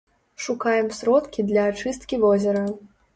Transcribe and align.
Шукаем 0.43 0.87
сродкі 0.99 1.45
для 1.49 1.65
ачысткі 1.73 2.19
возера. 2.25 2.65